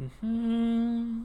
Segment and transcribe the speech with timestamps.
[0.00, 1.22] Mm-hmm.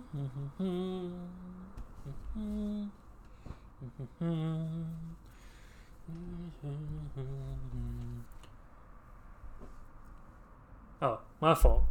[11.01, 11.83] Oh, my fault.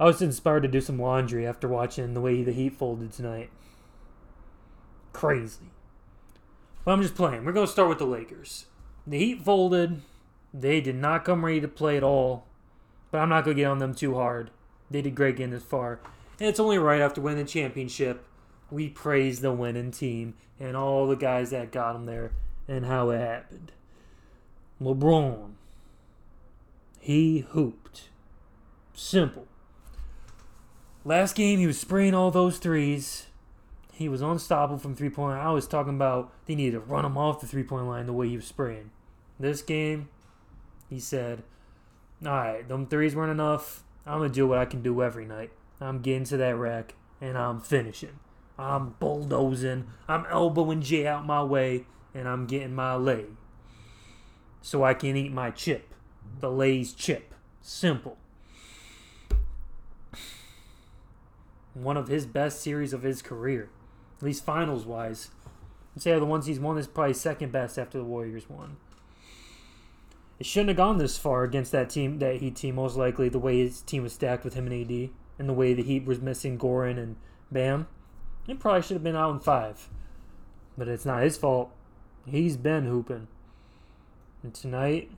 [0.00, 3.50] I was inspired to do some laundry after watching the way the Heat folded tonight.
[5.12, 5.70] Crazy.
[6.84, 7.44] But I'm just playing.
[7.44, 8.64] We're going to start with the Lakers.
[9.06, 10.00] The Heat folded.
[10.54, 12.46] They did not come ready to play at all.
[13.10, 14.50] But I'm not going to get on them too hard.
[14.92, 16.00] They did great getting this far.
[16.38, 18.24] And it's only right after winning the championship.
[18.70, 22.32] We praise the winning team and all the guys that got them there
[22.68, 23.72] and how it happened.
[24.80, 25.52] LeBron.
[27.00, 28.08] He hooped.
[28.94, 29.46] Simple.
[31.04, 33.26] Last game, he was spraying all those threes.
[33.92, 35.38] He was unstoppable from three point.
[35.38, 38.12] I was talking about they needed to run him off the three point line the
[38.12, 38.90] way he was spraying.
[39.38, 40.08] This game,
[40.88, 41.42] he said,
[42.24, 43.82] "All right, them threes weren't enough.
[44.06, 45.52] I'm gonna do what I can do every night.
[45.80, 48.18] I'm getting to that rack and I'm finishing.
[48.58, 49.86] I'm bulldozing.
[50.08, 53.26] I'm elbowing Jae out my way and I'm getting my lay,
[54.60, 55.94] so I can eat my chip,
[56.40, 57.34] the Lay's chip.
[57.62, 58.18] Simple."
[61.74, 63.70] one of his best series of his career,
[64.18, 65.30] at least finals wise.
[65.96, 68.76] I'd say the ones he's won is probably second best after the Warriors won.
[70.42, 73.38] It shouldn't have gone this far against that team, that Heat team, most likely the
[73.38, 76.20] way his team was stacked with him and AD, and the way the Heat was
[76.20, 77.14] missing Goran and
[77.52, 77.86] Bam.
[78.48, 79.88] It probably should have been out in five,
[80.76, 81.70] but it's not his fault.
[82.26, 83.28] He's been hooping,
[84.42, 85.12] and tonight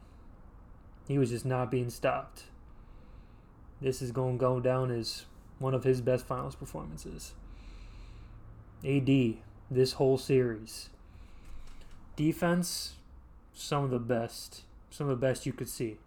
[1.09, 2.43] he was just not being stopped.
[3.81, 5.25] This is going to go down as
[5.59, 7.33] one of his best finals performances.
[8.87, 9.09] AD,
[9.71, 10.91] this whole series.
[12.15, 12.97] Defense,
[13.55, 14.65] some of the best.
[14.95, 15.99] Some of the best you could see.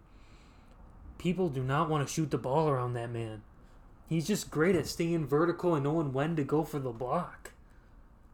[1.18, 3.42] People do not want to shoot the ball around that man.
[4.08, 7.52] He's just great at staying vertical and knowing when to go for the block.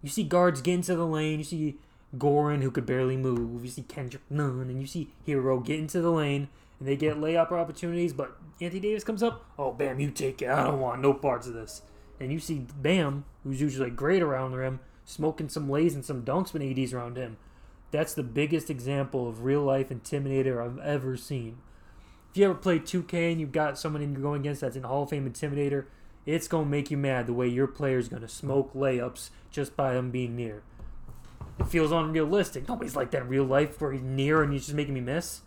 [0.00, 1.40] You see guards get into the lane.
[1.40, 1.78] You see
[2.16, 3.64] Goran, who could barely move.
[3.64, 6.46] You see Kendrick Nunn, and you see Hero get into the lane
[6.78, 10.50] and they get layup opportunities, but Anthony Davis comes up, oh, Bam, you take it.
[10.50, 11.82] I don't want no parts of this.
[12.20, 16.22] And you see Bam, who's usually great around the rim, smoking some lays and some
[16.22, 17.38] dunks when AD's around him.
[17.94, 21.58] That's the biggest example of real life intimidator I've ever seen.
[22.28, 25.04] If you ever play 2K and you've got someone you're going against that's in Hall
[25.04, 25.84] of Fame intimidator,
[26.26, 30.10] it's to make you mad the way your player's to smoke layups just by them
[30.10, 30.64] being near.
[31.60, 32.68] It feels unrealistic.
[32.68, 35.42] Nobody's like that in real life where he's near and he's just making me miss.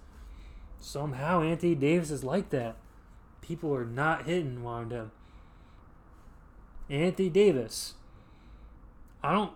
[0.80, 2.78] Somehow Anthony Davis is like that.
[3.42, 5.12] People are not hitting around him.
[6.90, 7.96] Anthony Davis.
[9.22, 9.52] I don't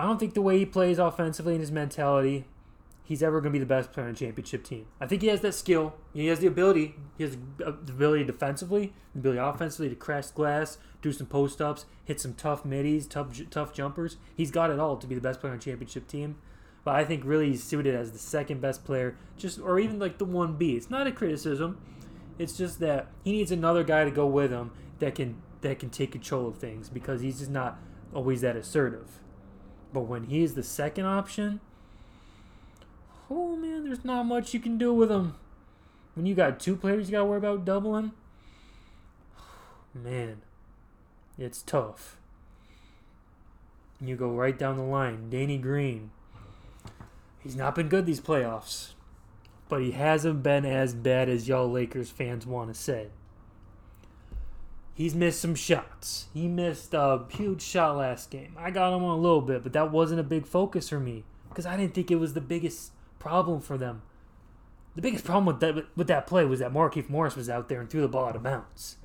[0.00, 2.46] I don't think the way he plays offensively and his mentality,
[3.04, 4.86] he's ever going to be the best player on a championship team.
[4.98, 5.94] I think he has that skill.
[6.14, 6.94] He has the ability.
[7.18, 11.84] He has the ability defensively, the ability offensively to crash glass, do some post ups,
[12.04, 14.16] hit some tough middies, tough tough jumpers.
[14.34, 16.36] He's got it all to be the best player on a championship team
[16.84, 20.18] but I think really he's suited as the second best player, just or even like
[20.18, 20.76] the one B.
[20.76, 21.78] It's not a criticism.
[22.38, 25.90] It's just that he needs another guy to go with him that can that can
[25.90, 27.78] take control of things because he's just not
[28.14, 29.20] always that assertive.
[29.92, 31.60] But when he's the second option,
[33.28, 35.34] oh man, there's not much you can do with him.
[36.14, 38.12] When you got two players you got to worry about doubling,
[39.94, 40.42] man,
[41.38, 42.16] it's tough.
[44.00, 45.28] You go right down the line.
[45.28, 46.10] Danny Green,
[47.42, 48.90] He's not been good these playoffs,
[49.68, 53.08] but he hasn't been as bad as y'all Lakers fans want to say.
[55.00, 56.26] He's missed some shots.
[56.34, 58.54] He missed a huge shot last game.
[58.58, 61.24] I got him on a little bit, but that wasn't a big focus for me
[61.48, 64.02] because I didn't think it was the biggest problem for them.
[64.96, 67.80] The biggest problem with that with that play was that Markieff Morris was out there
[67.80, 68.98] and threw the ball out of bounds.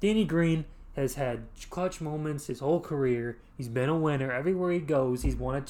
[0.00, 3.38] Danny Green has had clutch moments his whole career.
[3.56, 5.22] He's been a winner everywhere he goes.
[5.22, 5.64] He's won a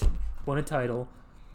[0.46, 1.06] won a title.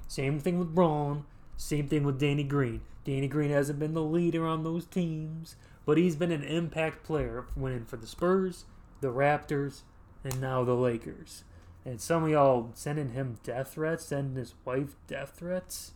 [0.07, 1.25] Same thing with Bron.
[1.57, 2.79] Same thing with Danny Green.
[3.03, 7.46] Danny Green hasn't been the leader on those teams, but he's been an impact player,
[7.56, 8.66] winning for the Spurs,
[9.01, 9.82] the Raptors,
[10.23, 11.43] and now the Lakers.
[11.84, 15.91] And some of y'all sending him death threats, sending his wife death threats.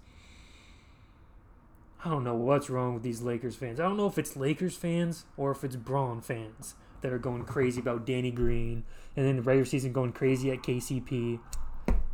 [2.06, 3.80] I don't know what's wrong with these Lakers fans.
[3.80, 7.44] I don't know if it's Lakers fans or if it's Bron fans that are going
[7.44, 8.84] crazy about Danny Green,
[9.16, 11.40] and then the regular season going crazy at KCP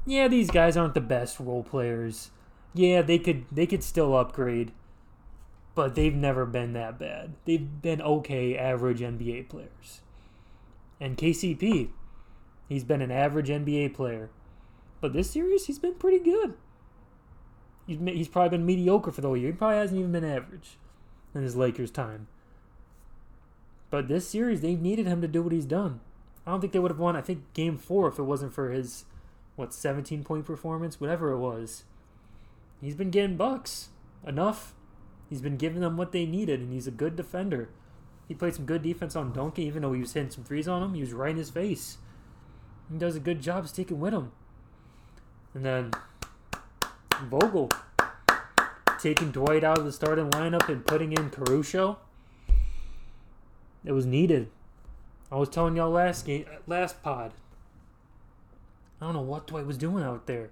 [0.05, 2.29] yeah, these guys aren't the best role players.
[2.73, 4.71] Yeah, they could they could still upgrade,
[5.75, 7.33] but they've never been that bad.
[7.45, 10.01] They've been okay, average NBA players.
[10.99, 11.89] And KCP,
[12.69, 14.29] he's been an average NBA player,
[15.01, 16.55] but this series he's been pretty good.
[17.85, 19.51] He's probably been mediocre for the whole year.
[19.51, 20.77] He probably hasn't even been average
[21.35, 22.27] in his Lakers time.
[23.91, 25.99] But this series, they needed him to do what he's done.
[26.47, 27.15] I don't think they would have won.
[27.15, 29.05] I think game four if it wasn't for his
[29.55, 31.83] what 17 point performance, whatever it was.
[32.81, 33.89] He's been getting bucks
[34.25, 34.73] enough.
[35.29, 37.69] He's been giving them what they needed, and he's a good defender.
[38.27, 40.83] He played some good defense on Duncan, even though he was hitting some threes on
[40.83, 40.93] him.
[40.93, 41.97] He was right in his face.
[42.91, 44.31] He does a good job sticking with him.
[45.53, 45.91] And then
[47.23, 47.71] Vogel
[48.99, 51.99] taking Dwight out of the starting lineup and putting in Caruso.
[53.83, 54.49] It was needed.
[55.31, 57.31] I was telling y'all last game, last pod.
[58.99, 60.49] I don't know what Dwight was doing out there.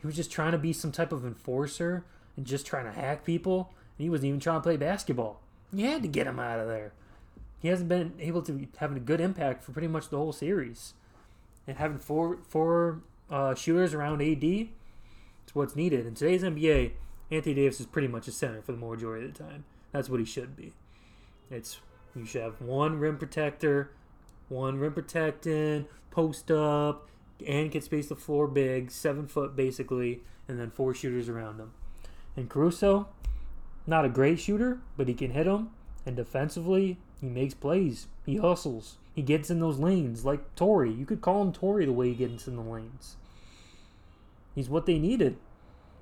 [0.00, 2.04] He was just trying to be some type of enforcer
[2.36, 3.72] and just trying to hack people.
[4.02, 5.40] He wasn't even trying to play basketball.
[5.72, 6.92] You had to get him out of there.
[7.60, 10.94] He hasn't been able to have a good impact for pretty much the whole series.
[11.68, 16.04] And having four four uh, shooters around AD, it's what's needed.
[16.04, 16.92] In today's NBA,
[17.30, 19.64] Anthony Davis is pretty much a center for the majority of the time.
[19.92, 20.72] That's what he should be.
[21.48, 21.78] It's
[22.16, 23.92] you should have one rim protector,
[24.48, 27.08] one rim protecting, post up,
[27.46, 31.70] and can space the floor big, seven foot basically, and then four shooters around him.
[32.36, 33.06] And Caruso,
[33.86, 35.70] not a great shooter, but he can hit them.
[36.04, 38.08] And defensively, he makes plays.
[38.26, 38.98] He hustles.
[39.14, 40.92] He gets in those lanes like Torrey.
[40.92, 43.16] You could call him Torrey the way he gets in the lanes.
[44.54, 45.36] He's what they needed.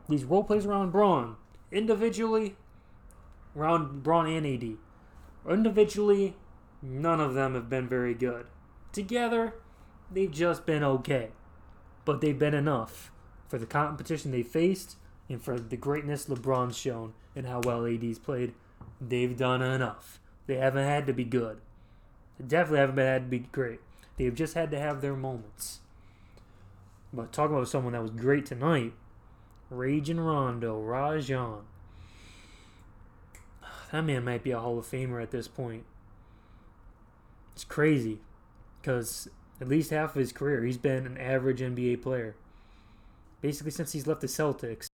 [0.09, 1.37] These role plays around Bron.
[1.71, 2.57] Individually,
[3.57, 4.77] around Bron and AD.
[5.49, 6.35] Individually,
[6.83, 8.47] none of them have been very good.
[8.93, 9.55] Together,
[10.11, 11.31] they've just been okay.
[12.05, 13.13] But they've been enough
[13.49, 14.97] for the competition they faced
[15.31, 18.53] and for the greatness LeBron's shown and how well AD's played.
[19.01, 20.21] They've done enough.
[20.47, 21.61] They haven't had to be good.
[22.39, 23.81] They definitely haven't been had to be great.
[24.17, 25.81] They've just had to have their moments.
[27.13, 28.93] But talking about someone that was great tonight,
[29.71, 31.63] Rajon Rondo, Rajon.
[33.93, 35.85] That man might be a Hall of Famer at this point.
[37.55, 38.21] It's crazy
[38.81, 39.29] because
[39.61, 42.37] at least half of his career he's been an average NBA player.
[43.41, 44.90] Basically, since he's left the Celtics.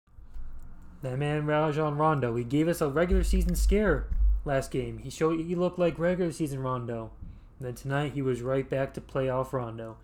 [1.04, 4.08] That man Rajon Rondo, he gave us a regular season scare
[4.46, 5.00] last game.
[5.00, 7.12] He showed he looked like regular season Rondo.
[7.60, 9.98] And then tonight he was right back to playoff Rondo.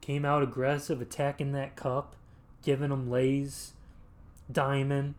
[0.00, 2.16] Came out aggressive, attacking that cup,
[2.62, 3.74] giving them lays,
[4.50, 5.14] diamond,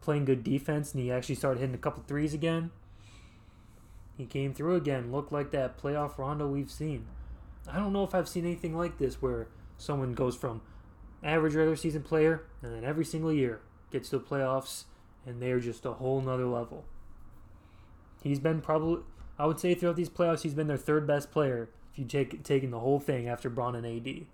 [0.00, 2.70] playing good defense, and he actually started hitting a couple threes again.
[4.16, 7.06] He came through again, looked like that playoff Rondo we've seen.
[7.68, 10.60] I don't know if I've seen anything like this where someone goes from
[11.24, 14.84] average regular season player and then every single year gets to the playoffs,
[15.26, 16.84] and they're just a whole nother level.
[18.22, 19.02] He's been probably,
[19.38, 21.68] I would say, throughout these playoffs, he's been their third best player.
[21.92, 24.26] If you take taking the whole thing after Bron and AD,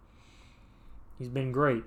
[1.19, 1.85] he's been great.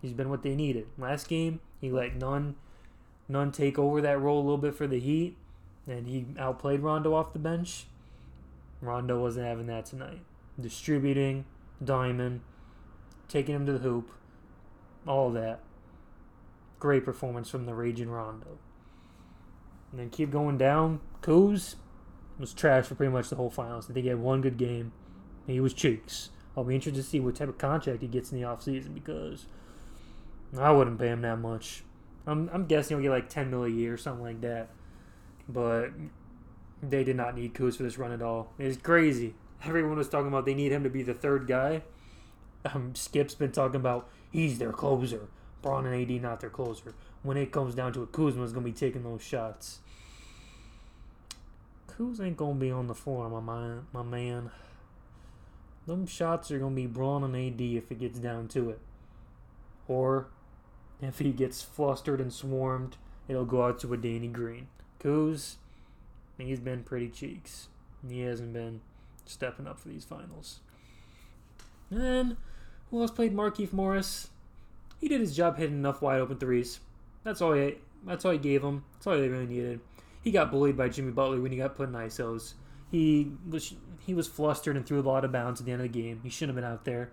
[0.00, 0.86] He's been what they needed.
[0.96, 2.56] Last game, he let Nunn,
[3.28, 5.36] Nunn take over that role a little bit for the Heat,
[5.86, 7.86] and he outplayed Rondo off the bench.
[8.80, 10.20] Rondo wasn't having that tonight.
[10.58, 11.44] Distributing,
[11.82, 12.40] diamond,
[13.28, 14.10] taking him to the hoop,
[15.06, 15.60] all that.
[16.80, 18.58] Great performance from the Raging Rondo.
[19.92, 21.00] And then keep going down.
[21.22, 21.76] Kuz
[22.38, 23.88] was trash for pretty much the whole finals.
[23.88, 24.92] I think he had one good game.
[25.46, 26.30] He was cheeks.
[26.56, 29.46] I'll be interested to see what type of contract he gets in the offseason because
[30.58, 31.84] I wouldn't pay him that much.
[32.26, 34.70] I'm, I'm guessing he'll get like 10 mil a year or something like that.
[35.48, 35.90] But
[36.82, 38.52] they did not need Kuz for this run at all.
[38.58, 39.34] It's crazy.
[39.64, 41.82] Everyone was talking about they need him to be the third guy.
[42.64, 45.28] Um, Skip's been talking about he's their closer.
[45.62, 46.94] Bron and AD not their closer.
[47.22, 49.80] When it comes down to it, Kuzma's gonna be taking those shots.
[51.88, 53.86] Kuz ain't gonna be on the floor, my man.
[53.92, 54.50] My man.
[55.86, 58.80] Them shots are gonna be Bron and AD if it gets down to it.
[59.86, 60.28] Or
[61.02, 62.96] if he gets flustered and swarmed,
[63.28, 64.68] it'll go out to a Danny Green.
[64.98, 65.56] Kuz,
[66.38, 67.68] he's been pretty cheeks.
[68.08, 68.80] He hasn't been
[69.26, 70.60] stepping up for these finals.
[71.90, 72.36] And
[72.90, 74.28] who else played Markieff Morris?
[75.00, 76.80] He did his job hitting enough wide open threes.
[77.24, 78.84] That's all he that's all he gave him.
[78.94, 79.80] That's all they really needed.
[80.22, 82.54] He got bullied by Jimmy Butler when he got put in ISOs.
[82.90, 85.92] He was he was flustered and threw a lot of bounds at the end of
[85.92, 86.20] the game.
[86.22, 87.10] He shouldn't have been out there.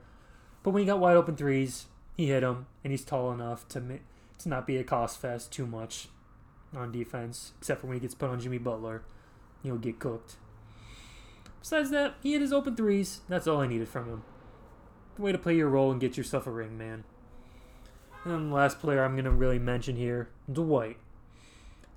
[0.64, 4.00] But when he got wide open threes, he hit them, and he's tall enough to
[4.40, 6.10] to not be a cost fest too much
[6.76, 9.04] on defense, except for when he gets put on Jimmy Butler,
[9.64, 10.36] he'll get cooked.
[11.62, 13.22] Besides that, he hit his open threes.
[13.28, 14.24] That's all I needed from him.
[15.18, 17.04] Way to play your role and get yourself a ring, man.
[18.26, 20.98] And last player I'm going to really mention here, Dwight.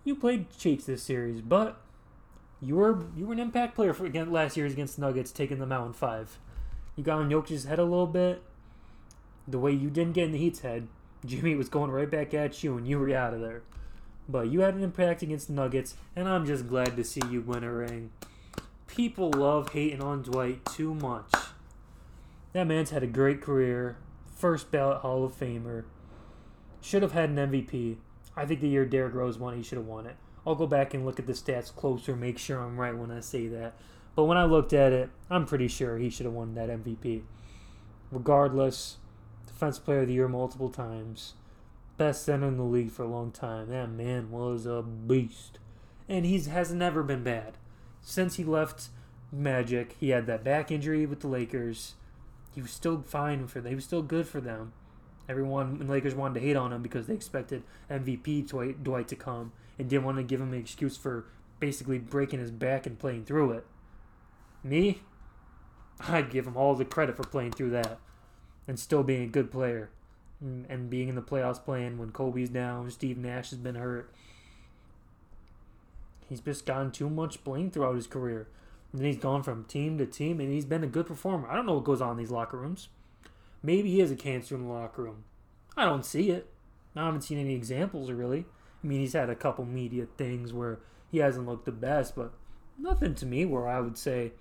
[0.04, 1.80] You played Cheeks this series, but
[2.62, 5.72] you were you were an impact player for again last year's against Nuggets, taking them
[5.72, 6.38] out in five.
[6.96, 8.42] You got on Jokic's head a little bit.
[9.48, 10.88] The way you didn't get in the Heat's head,
[11.24, 13.62] Jimmy was going right back at you, and you were out of there.
[14.28, 17.40] But you had an impact against the Nuggets, and I'm just glad to see you
[17.40, 18.10] win a ring.
[18.86, 21.32] people love hating on Dwight too much.
[22.52, 23.96] That man's had a great career,
[24.36, 25.84] first ballot Hall of Famer.
[26.80, 27.96] Should have had an MVP.
[28.36, 30.16] I think the year Derrick Rose won, he should have won it.
[30.46, 33.20] I'll go back and look at the stats closer, make sure I'm right when I
[33.20, 33.74] say that.
[34.14, 37.22] But when I looked at it, I'm pretty sure he should have won that MVP.
[38.10, 38.96] Regardless,
[39.46, 41.34] Defensive Player of the Year multiple times,
[41.96, 43.68] best center in the league for a long time.
[43.68, 45.58] That man was a beast,
[46.08, 47.58] and he has never been bad
[48.00, 48.88] since he left
[49.32, 49.96] Magic.
[50.00, 51.94] He had that back injury with the Lakers.
[52.54, 53.70] He was still fine for them.
[53.70, 54.72] He was still good for them.
[55.30, 59.14] Everyone in Lakers wanted to hate on him because they expected MVP Dwight, Dwight to
[59.14, 61.24] come and didn't want to give him an excuse for
[61.60, 63.64] basically breaking his back and playing through it.
[64.64, 65.02] Me,
[66.00, 68.00] I'd give him all the credit for playing through that
[68.66, 69.90] and still being a good player
[70.40, 74.12] and being in the playoffs playing when Kobe's down, Steve Nash has been hurt.
[76.28, 78.48] He's just gotten too much blame throughout his career.
[78.92, 81.48] And he's gone from team to team and he's been a good performer.
[81.48, 82.88] I don't know what goes on in these locker rooms.
[83.62, 85.24] Maybe he has a cancer in the locker room.
[85.76, 86.50] I don't see it.
[86.96, 88.46] I haven't seen any examples really.
[88.82, 92.32] I mean, he's had a couple media things where he hasn't looked the best, but
[92.78, 94.32] nothing to me where I would say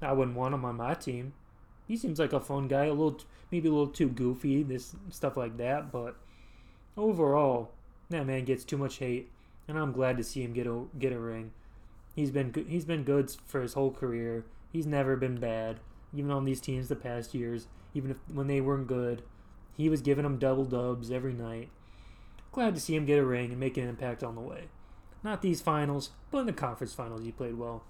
[0.00, 1.34] I wouldn't want him on my team.
[1.86, 3.20] He seems like a fun guy, a little
[3.50, 6.16] maybe a little too goofy, this stuff like that, but
[6.96, 7.72] overall,
[8.10, 9.30] that man gets too much hate,
[9.68, 11.52] and I'm glad to see him get a get a ring.
[12.14, 14.44] He's been he's been good for his whole career.
[14.72, 15.80] He's never been bad,
[16.14, 17.66] even on these teams the past years.
[17.96, 19.22] Even if when they weren't good,
[19.74, 21.70] he was giving them double dubs every night.
[22.52, 24.64] Glad to see him get a ring and make an impact on the way.
[25.24, 27.84] Not these finals, but in the conference finals, he played well.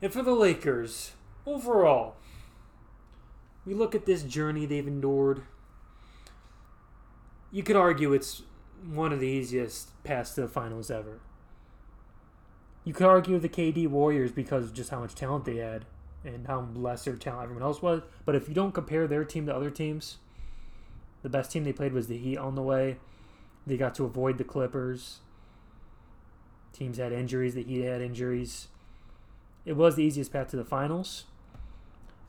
[0.00, 1.12] And for the Lakers,
[1.46, 2.14] overall,
[3.66, 5.42] we look at this journey they've endured.
[7.52, 8.44] You could argue it's
[8.90, 11.20] one of the easiest paths to the finals ever.
[12.84, 15.84] You could argue the KD Warriors because of just how much talent they had
[16.24, 18.02] and how lesser talent everyone else was.
[18.24, 20.18] But if you don't compare their team to other teams,
[21.22, 22.98] the best team they played was the Heat on the way.
[23.66, 25.20] They got to avoid the Clippers.
[26.72, 28.68] Teams had injuries, the Heat had injuries.
[29.64, 31.24] It was the easiest path to the finals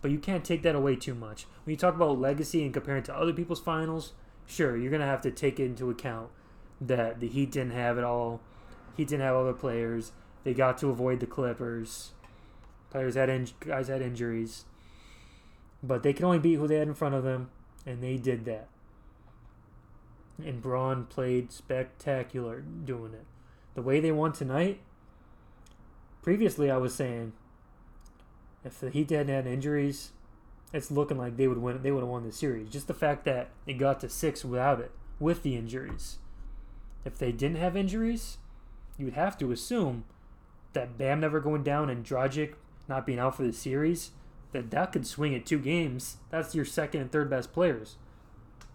[0.02, 1.46] but you can't take that away too much.
[1.64, 4.14] When you talk about legacy and comparing to other people's finals,
[4.48, 6.30] sure, you're to have to take into account
[6.80, 8.42] that the Heat didn't have it all.
[8.98, 10.12] Heat didn't have other players.
[10.44, 12.12] They got to avoid the Clippers.
[12.92, 14.66] Players had in- guys had injuries,
[15.82, 17.50] but they could only beat who they had in front of them,
[17.86, 18.68] and they did that.
[20.44, 23.26] And Bron played spectacular doing it.
[23.76, 24.82] The way they won tonight.
[26.22, 27.32] Previously, I was saying
[28.64, 30.12] if the Heat hadn't had injuries,
[30.74, 31.82] it's looking like they would win.
[31.82, 32.70] They would have won the series.
[32.70, 36.18] Just the fact that it got to six without it, with the injuries.
[37.06, 38.38] If they didn't have injuries,
[38.98, 40.04] you would have to assume
[40.74, 42.54] that Bam never going down and Dragic
[42.92, 44.12] not being out for the series,
[44.52, 46.18] that that could swing at two games.
[46.30, 47.96] That's your second and third best players.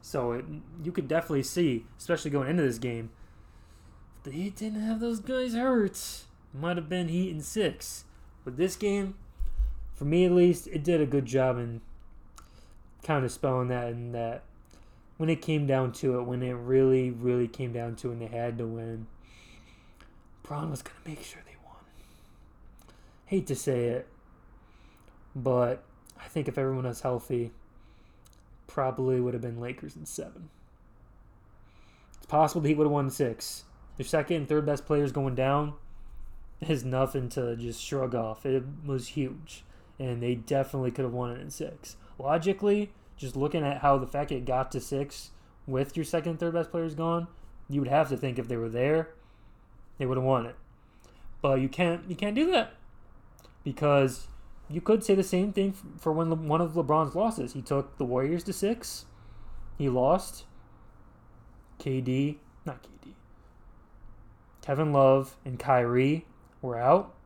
[0.00, 0.44] So it,
[0.82, 3.10] you could definitely see, especially going into this game,
[4.22, 6.00] the Heat didn't have those guys hurt,
[6.52, 8.04] might have been Heat in six.
[8.44, 9.16] But this game,
[9.94, 11.80] for me at least, it did a good job in
[13.02, 14.44] kind of spelling that and that
[15.16, 18.22] when it came down to it, when it really, really came down to it and
[18.22, 19.06] they had to win,
[20.42, 21.42] Bron was going to make sure.
[23.26, 24.08] Hate to say it,
[25.34, 25.82] but
[26.18, 27.52] I think if everyone was healthy,
[28.66, 30.48] probably would have been Lakers in seven.
[32.16, 33.64] It's possible that he would have won six.
[33.96, 35.74] Their second and third best players going down
[36.60, 38.46] is nothing to just shrug off.
[38.46, 39.64] It was huge
[39.98, 41.96] and they definitely could have won it in six.
[42.18, 45.30] Logically, just looking at how the fact it got to six
[45.66, 47.28] with your second and third best players gone,
[47.68, 49.10] you would have to think if they were there,
[49.98, 50.56] they would have won it.
[51.40, 52.74] But you can't you can't do that
[53.66, 54.28] because
[54.70, 57.52] you could say the same thing for when Le- one of LeBron's losses.
[57.52, 59.04] He took the Warriors to six.
[59.76, 60.44] He lost.
[61.78, 63.12] KD, not KD.
[64.62, 66.24] Kevin Love and Kyrie
[66.62, 67.16] were out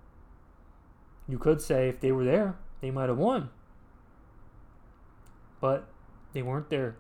[1.31, 3.51] you could say if they were there, they might have won.
[5.61, 5.89] But
[6.33, 6.97] they weren't there.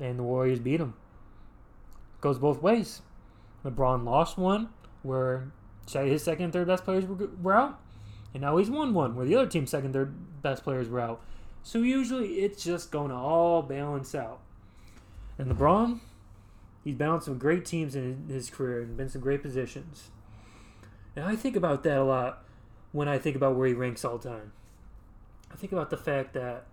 [0.00, 0.94] And the Warriors beat them.
[2.20, 3.02] Goes both ways.
[3.64, 4.68] LeBron lost one
[5.02, 5.50] where
[5.92, 7.80] his second and third best players were, were out.
[8.34, 11.20] And now he's won one where the other team's second third best players were out.
[11.62, 14.40] So usually it's just going to all balance out.
[15.38, 16.00] And LeBron,
[16.84, 20.10] he's on some great teams in his career and been some great positions.
[21.14, 22.44] And I think about that a lot
[22.92, 24.52] when I think about where he ranks all time.
[25.50, 26.66] I think about the fact that,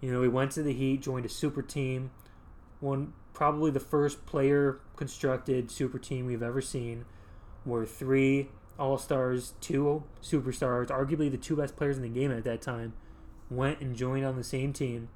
[0.00, 2.10] you know, he went to the Heat, joined a super team,
[2.80, 7.04] one probably the first player constructed super team we've ever seen,
[7.64, 12.44] where three all stars, two superstars, arguably the two best players in the game at
[12.44, 12.94] that time,
[13.50, 15.08] went and joined on the same team.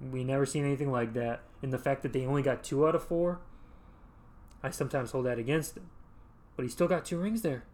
[0.00, 1.42] We never seen anything like that.
[1.62, 3.40] And the fact that they only got two out of four,
[4.62, 5.90] I sometimes hold that against them.
[6.56, 7.64] But he still got two rings there.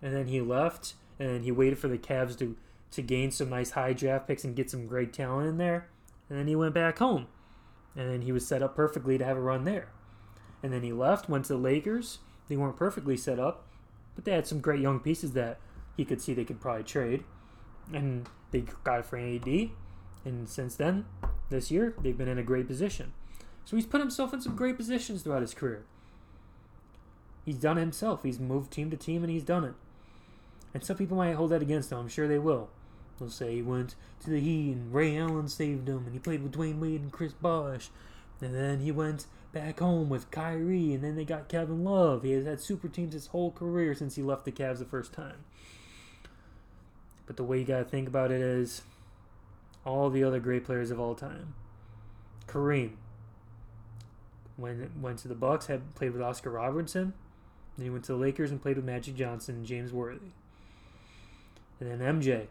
[0.00, 2.56] And then he left, and he waited for the Cavs to,
[2.92, 5.88] to gain some nice high draft picks and get some great talent in there.
[6.30, 7.26] And then he went back home.
[7.96, 9.90] And then he was set up perfectly to have a run there.
[10.62, 12.18] And then he left, went to the Lakers.
[12.48, 13.66] They weren't perfectly set up,
[14.14, 15.58] but they had some great young pieces that
[15.96, 17.24] he could see they could probably trade.
[17.92, 19.70] And they got it for an AD.
[20.24, 21.06] And since then,
[21.50, 23.12] this year, they've been in a great position.
[23.64, 25.84] So he's put himself in some great positions throughout his career.
[27.44, 28.22] He's done it himself.
[28.22, 29.74] He's moved team to team and he's done it.
[30.74, 31.98] And some people might hold that against him.
[31.98, 32.68] I'm sure they will.
[33.18, 36.42] They'll say he went to the Heat and Ray Allen saved him and he played
[36.42, 37.90] with Dwyane Wade and Chris Bosh.
[38.40, 42.22] And then he went back home with Kyrie and then they got Kevin Love.
[42.22, 45.12] He has had super teams his whole career since he left the Cavs the first
[45.12, 45.44] time.
[47.26, 48.82] But the way you got to think about it is
[49.84, 51.54] all the other great players of all time.
[52.46, 52.92] Kareem
[54.58, 57.14] when went to the Bucks, had played with Oscar Robertson.
[57.76, 60.32] Then he went to the Lakers and played with Magic Johnson and James Worthy.
[61.80, 62.48] And then MJ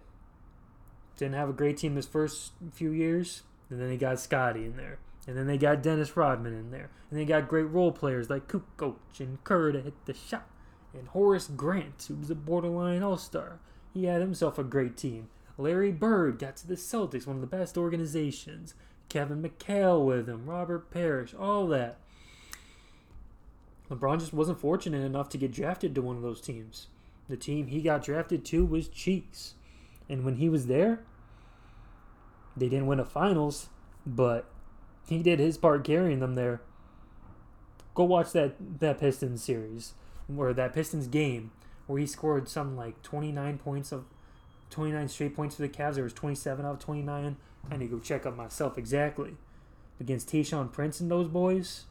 [1.17, 4.77] didn't have a great team his first few years, and then he got Scottie in
[4.77, 4.99] there.
[5.27, 6.89] And then they got Dennis Rodman in there.
[7.11, 10.49] And they got great role players like Kukoc and Kerr to hit the shot.
[10.93, 13.59] And Horace Grant, who was a borderline all star.
[13.93, 15.27] He had himself a great team.
[15.57, 18.73] Larry Bird got to the Celtics, one of the best organizations.
[19.09, 21.97] Kevin McHale with him, Robert Parish, all that.
[23.89, 26.87] LeBron just wasn't fortunate enough to get drafted to one of those teams.
[27.29, 29.55] The team he got drafted to was Chiefs.
[30.09, 31.01] And when he was there,
[32.55, 33.69] they didn't win a finals,
[34.05, 34.49] but
[35.09, 36.61] he did his part carrying them there.
[37.95, 39.93] Go watch that, that Pistons series,
[40.35, 41.51] or that Pistons game,
[41.87, 44.05] where he scored some like 29 points of
[44.69, 45.95] 29 straight points for the Cavs.
[45.95, 47.37] There was 27 out of 29.
[47.69, 49.35] I need to go check up myself exactly.
[49.99, 51.85] Against Tayshaun Prince and those boys,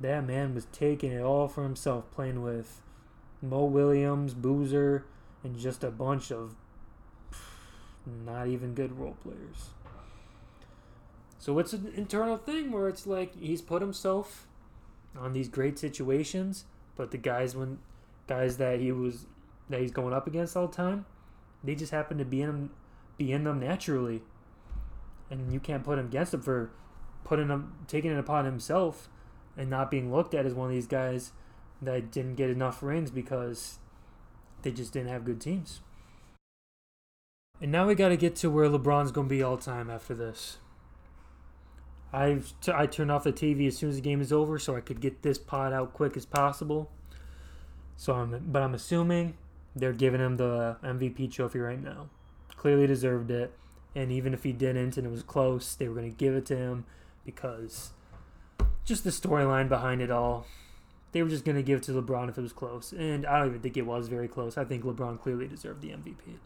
[0.00, 2.80] that man was taking it all for himself, playing with
[3.42, 5.04] Mo Williams, Boozer,
[5.44, 6.54] and just a bunch of
[8.24, 9.70] not even good role players.
[11.46, 14.48] So it's an internal thing where it's like he's put himself
[15.16, 16.64] on these great situations,
[16.96, 17.78] but the guys when
[18.26, 19.26] guys that he was
[19.70, 21.06] that he's going up against all the time,
[21.62, 22.70] they just happen to be in him,
[23.16, 24.22] be in them naturally,
[25.30, 26.72] and you can't put him against him for
[27.22, 29.08] putting him taking it upon himself
[29.56, 31.30] and not being looked at as one of these guys
[31.80, 33.78] that didn't get enough rings because
[34.62, 35.78] they just didn't have good teams.
[37.60, 40.12] And now we got to get to where LeBron's going to be all time after
[40.12, 40.58] this.
[42.12, 44.76] I t- I turned off the TV as soon as the game is over so
[44.76, 46.90] I could get this pod out quick as possible.
[47.96, 49.34] So I'm but I'm assuming
[49.74, 52.08] they're giving him the MVP trophy right now.
[52.56, 53.52] Clearly deserved it.
[53.94, 56.46] And even if he didn't and it was close, they were going to give it
[56.46, 56.84] to him
[57.24, 57.90] because
[58.84, 60.46] just the storyline behind it all.
[61.12, 62.92] They were just going to give it to LeBron if it was close.
[62.92, 64.58] And I don't even think it was very close.
[64.58, 66.36] I think LeBron clearly deserved the MVP.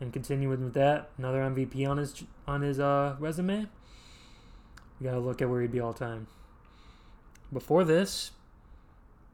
[0.00, 3.66] And continuing with that, another MVP on his on his uh, resume.
[5.00, 6.26] You got to look at where he'd be all time.
[7.52, 8.32] Before this,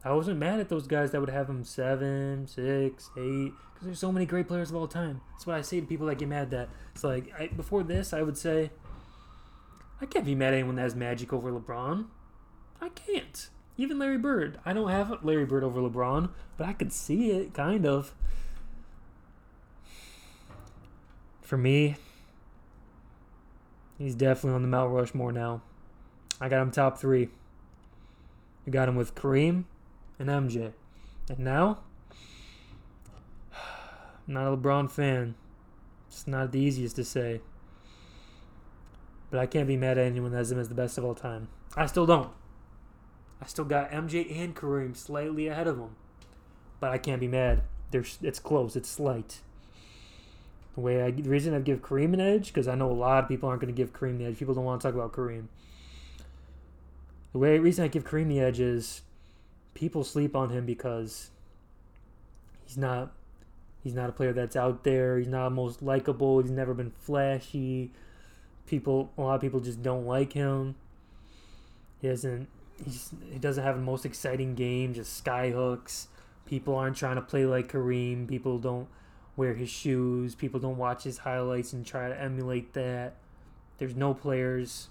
[0.04, 3.98] I wasn't mad at those guys that would have him seven, six, eight, because there's
[3.98, 5.20] so many great players of all time.
[5.32, 8.12] That's what I say to people that get mad that it's like I, before this,
[8.12, 8.70] I would say
[10.00, 12.06] I can't be mad at anyone that has Magic over LeBron.
[12.80, 13.48] I can't.
[13.78, 14.58] Even Larry Bird.
[14.64, 18.12] I don't have Larry Bird over LeBron, but I could see it kind of.
[21.40, 21.96] For me,
[23.98, 25.62] he's definitely on the Mount Rushmore now.
[26.40, 27.28] I got him top three.
[28.66, 29.64] You got him with Kareem,
[30.18, 30.72] and MJ.
[31.28, 31.80] And now,
[34.26, 35.34] not a LeBron fan.
[36.08, 37.40] It's not the easiest to say.
[39.30, 41.14] But I can't be mad at anyone that has him as the best of all
[41.14, 41.48] time.
[41.76, 42.30] I still don't.
[43.40, 45.96] I still got MJ and Kareem slightly ahead of him.
[46.80, 47.62] But I can't be mad.
[47.90, 48.76] There's, it's close.
[48.76, 49.40] It's slight.
[50.74, 53.22] The way I, the reason I give Kareem an edge because I know a lot
[53.22, 54.38] of people aren't going to give Kareem the edge.
[54.38, 55.46] People don't want to talk about Kareem.
[57.32, 59.02] The way reason I give Kareem the edge is
[59.74, 61.30] people sleep on him because
[62.66, 63.12] he's not
[63.82, 65.18] he's not a player that's out there.
[65.18, 66.40] He's not most likable.
[66.40, 67.90] He's never been flashy.
[68.66, 70.76] People, a lot of people just don't like him.
[72.00, 72.48] He doesn't.
[72.84, 74.94] He's, he doesn't have the most exciting game.
[74.94, 76.08] Just sky hooks.
[76.46, 78.28] People aren't trying to play like Kareem.
[78.28, 78.88] People don't
[79.36, 80.34] wear his shoes.
[80.34, 83.14] People don't watch his highlights and try to emulate that.
[83.78, 84.88] There's no players,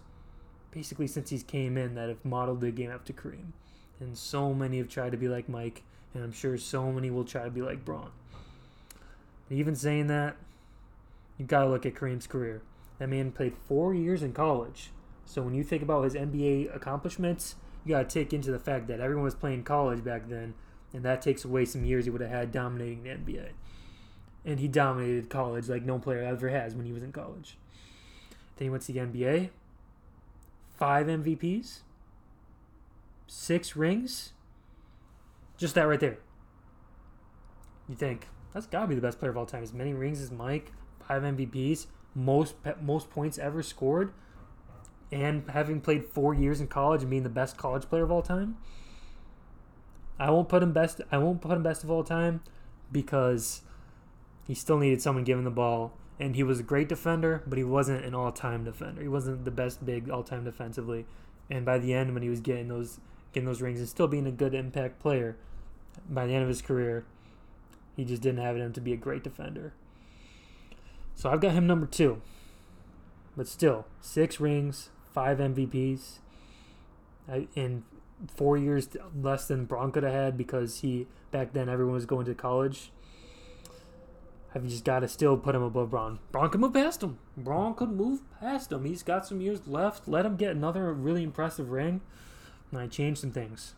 [0.71, 3.51] basically since he's came in, that have modeled the game after Kareem.
[3.99, 7.23] And so many have tried to be like Mike, and I'm sure so many will
[7.23, 8.11] try to be like Bron.
[9.49, 10.37] Even saying that,
[11.37, 12.61] you got to look at Kareem's career.
[12.99, 14.91] That man played four years in college.
[15.25, 18.87] So when you think about his NBA accomplishments, you got to take into the fact
[18.87, 20.53] that everyone was playing college back then,
[20.93, 23.49] and that takes away some years he would have had dominating the NBA.
[24.45, 27.57] And he dominated college like no player ever has when he was in college.
[28.55, 29.49] Then he went to the NBA,
[30.77, 31.79] five MVPs,
[33.27, 34.33] six rings.
[35.57, 36.17] Just that right there.
[37.87, 39.63] You think that's got to be the best player of all time.
[39.63, 40.71] As many rings as Mike,
[41.07, 44.11] five MVPs, most most points ever scored,
[45.11, 48.21] and having played four years in college and being the best college player of all
[48.21, 48.57] time.
[50.19, 51.01] I won't put him best.
[51.11, 52.41] I won't put him best of all time
[52.91, 53.61] because
[54.47, 57.63] he still needed someone giving the ball, and he was a great defender, but he
[57.63, 59.01] wasn't an all-time defender.
[59.01, 61.05] He wasn't the best big all-time defensively.
[61.49, 62.99] And by the end, when he was getting those
[63.33, 65.37] getting those rings and still being a good impact player,
[66.09, 67.05] by the end of his career,
[67.95, 69.73] he just didn't have it him to be a great defender.
[71.15, 72.21] So I've got him number two.
[73.37, 76.19] But still, six rings, five MVPs,
[77.55, 77.83] in
[78.35, 82.25] four years less than Bron could have had because he back then everyone was going
[82.25, 82.91] to college.
[84.53, 86.19] I've just got to still put him above Bron.
[86.31, 87.19] Bron could move past him.
[87.37, 88.83] Bron could move past him.
[88.83, 90.07] He's got some years left.
[90.07, 92.01] Let him get another really impressive ring.
[92.69, 93.75] And I changed some things.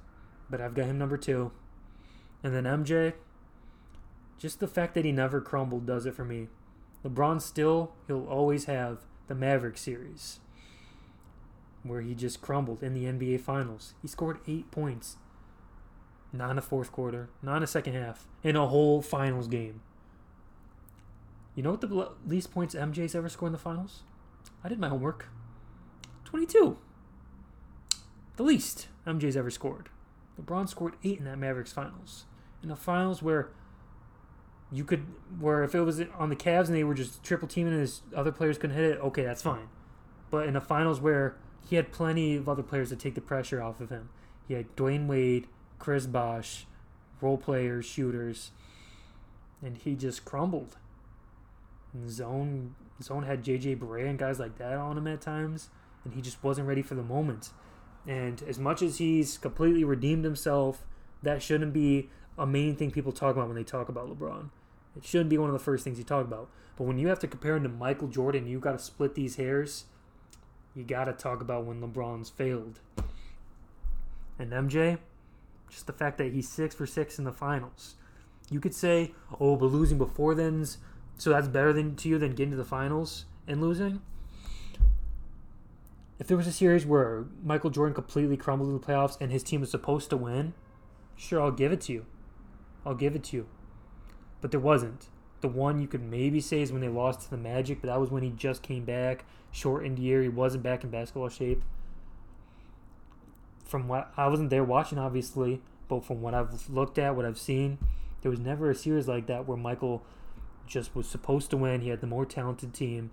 [0.50, 1.52] But I've got him number two.
[2.44, 3.14] And then MJ,
[4.40, 6.48] just the fact that he never crumbled does it for me.
[7.06, 10.40] LeBron still, he'll always have the Maverick series
[11.84, 13.94] where he just crumbled in the NBA Finals.
[14.02, 15.18] He scored eight points,
[16.32, 19.82] not in a fourth quarter, not in a second half, in a whole Finals game.
[21.56, 24.04] You know what the least points MJ's ever scored in the Finals?
[24.63, 25.28] I did my homework.
[26.26, 26.78] 22.
[28.38, 29.89] The least MJ's ever scored.
[30.42, 32.26] LeBron scored eight in that Mavericks Finals.
[32.63, 33.52] In the Finals where
[34.72, 35.06] you could
[35.39, 38.02] where if it was on the Cavs and they were just triple teaming and his
[38.16, 39.68] other players couldn't hit it, okay, that's fine.
[40.32, 41.38] But in the finals where
[41.70, 44.10] he had plenty of other players to take the pressure off of him,
[44.48, 46.66] he had Dwyane Wade, Chris Bosh,
[47.22, 48.50] role players, shooters,
[49.62, 50.78] and he just crumbled.
[52.08, 55.69] Zone zone had JJ Barea and guys like that on him at times,
[56.03, 57.49] and he just wasn't ready for the moment.
[58.08, 60.86] And as much as he's completely redeemed himself,
[61.21, 64.49] that shouldn't be a main thing people talk about when they talk about LeBron.
[64.95, 66.49] It shouldn't be one of the first things you talk about.
[66.75, 69.38] But when you have to compare him to Michael Jordan, you've got to split these
[69.38, 69.86] hairs.
[70.75, 72.79] You got to talk about when LeBron's failed.
[74.38, 74.97] And MJ,
[75.69, 77.95] just the fact that he's six for six in the finals.
[78.49, 80.77] You could say, oh, but losing before then's
[81.17, 84.02] so that's better than to you than getting to the finals and losing.
[86.19, 89.43] If there was a series where Michael Jordan completely crumbled in the playoffs and his
[89.43, 90.54] team was supposed to win,
[91.15, 92.06] sure, I'll give it to you.
[92.86, 93.47] I'll give it to you
[94.43, 95.08] but there wasn't.
[95.39, 97.99] The one you could maybe say is when they lost to the Magic, but that
[97.99, 100.21] was when he just came back, short in year.
[100.21, 101.63] He wasn't back in basketball shape.
[103.63, 107.39] From what I wasn't there watching, obviously, but from what I've looked at, what I've
[107.39, 107.78] seen,
[108.21, 110.04] there was never a series like that where Michael
[110.67, 111.82] just was supposed to win.
[111.82, 113.12] He had the more talented team,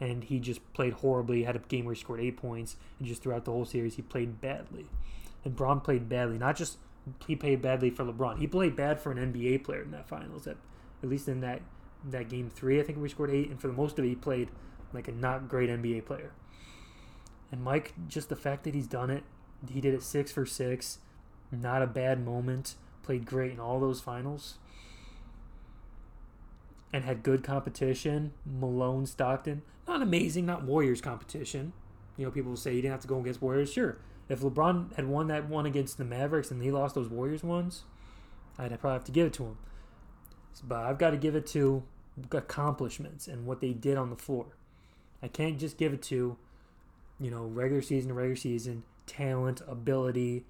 [0.00, 1.38] and he just played horribly.
[1.38, 3.96] He had a game where he scored eight points, and just throughout the whole series,
[3.96, 4.86] he played badly.
[5.44, 6.78] And Bron played badly, not just
[7.26, 8.38] he played badly for LeBron.
[8.38, 10.44] He played bad for an NBA player in that finals.
[10.44, 10.56] That
[11.02, 11.62] at least in that
[12.04, 14.14] that game three, I think we scored eight, and for the most of it, he
[14.14, 14.50] played
[14.92, 16.32] like a not great NBA player.
[17.50, 19.24] And Mike, just the fact that he's done it,
[19.70, 20.98] he did it six for six,
[21.50, 24.58] not a bad moment, played great in all those finals,
[26.92, 28.32] and had good competition.
[28.44, 31.72] Malone, Stockton, not amazing, not Warriors competition.
[32.16, 33.72] You know, people will say you didn't have to go against Warriors.
[33.72, 37.42] Sure, if LeBron had won that one against the Mavericks and he lost those Warriors
[37.42, 37.84] ones,
[38.58, 39.58] I'd probably have to give it to him.
[40.62, 41.82] But I've got to give it to
[42.30, 44.46] accomplishments and what they did on the floor.
[45.22, 46.36] I can't just give it to,
[47.18, 50.44] you know, regular season to regular season, talent, ability,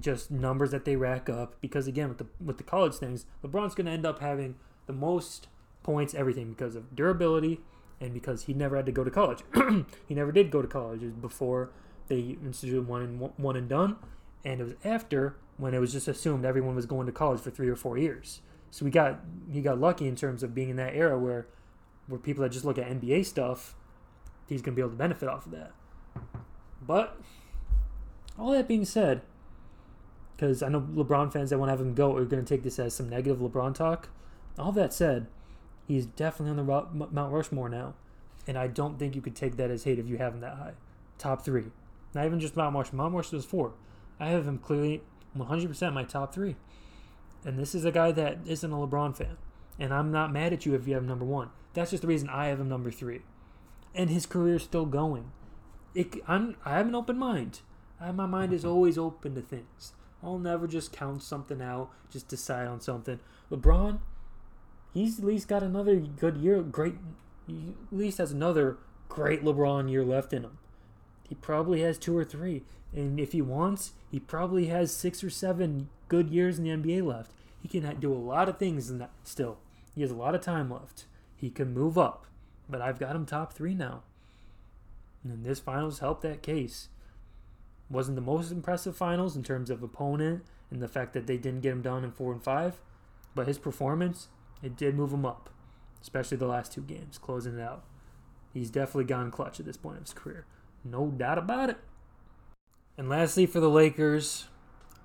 [0.00, 1.56] just numbers that they rack up.
[1.60, 4.92] Because again, with the with the college things, LeBron's going to end up having the
[4.92, 5.48] most
[5.82, 7.60] points, everything because of durability
[8.00, 9.40] and because he never had to go to college.
[10.08, 11.02] he never did go to college.
[11.20, 11.70] Before
[12.08, 13.96] they instituted one and one and done,
[14.44, 17.50] and it was after when it was just assumed everyone was going to college for
[17.50, 18.40] three or four years.
[18.70, 19.20] So we got
[19.50, 21.46] he got lucky in terms of being in that era where
[22.08, 23.74] where people that just look at NBA stuff,
[24.48, 25.72] he's gonna be able to benefit off of that.
[26.86, 27.18] But
[28.38, 29.22] all that being said,
[30.36, 32.62] because I know LeBron fans that want to have him go are going to take
[32.62, 34.08] this as some negative LeBron talk.
[34.58, 35.26] All that said,
[35.86, 37.94] he's definitely on the Mount Rushmore now,
[38.46, 40.56] and I don't think you could take that as hate if you have him that
[40.56, 40.74] high.
[41.18, 41.66] Top three,
[42.14, 43.04] not even just Mount Rushmore.
[43.04, 43.72] Mount Rushmore is four.
[44.20, 45.02] I have him clearly
[45.36, 46.56] 100% my top three.
[47.44, 49.36] And this is a guy that isn't a LeBron fan.
[49.78, 51.50] And I'm not mad at you if you have number one.
[51.74, 53.22] That's just the reason I have him number three.
[53.94, 55.32] And his career is still going.
[55.94, 57.60] It, I'm, I have an open mind.
[58.00, 59.92] I, my mind is always open to things.
[60.22, 63.20] I'll never just count something out, just decide on something.
[63.50, 63.98] LeBron,
[64.94, 66.62] he's at least got another good year.
[66.62, 66.94] Great,
[67.46, 68.78] he at least has another
[69.08, 70.58] great LeBron year left in him.
[71.28, 72.62] He probably has two or three.
[72.94, 77.04] And if he wants, he probably has six or seven good years in the NBA
[77.04, 77.32] left.
[77.60, 79.58] He can do a lot of things in that still.
[79.94, 81.06] He has a lot of time left.
[81.36, 82.26] He can move up.
[82.68, 84.02] But I've got him top three now.
[85.24, 86.88] And this finals helped that case.
[87.90, 91.60] Wasn't the most impressive finals in terms of opponent and the fact that they didn't
[91.60, 92.80] get him down in four and five,
[93.34, 94.28] but his performance,
[94.64, 95.50] it did move him up,
[96.00, 97.84] especially the last two games, closing it out.
[98.52, 100.46] He's definitely gone clutch at this point of his career.
[100.84, 101.78] No doubt about it.
[102.96, 104.46] And lastly, for the Lakers,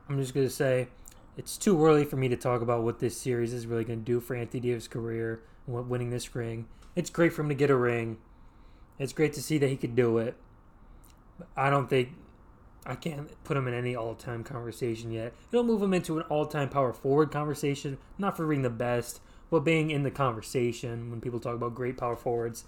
[0.08, 0.88] I'm just going to say
[1.36, 4.06] it's too early for me to talk about what this series is really going to
[4.06, 6.68] do for Anthony Davis' career and winning this ring.
[6.96, 8.18] It's great for him to get a ring.
[8.98, 10.36] It's great to see that he could do it.
[11.56, 12.10] I don't think
[12.86, 15.34] I can't put him in any all-time conversation yet.
[15.52, 19.62] It'll move him into an all-time power forward conversation, not for being the best, but
[19.62, 22.66] being in the conversation when people talk about great power forwards.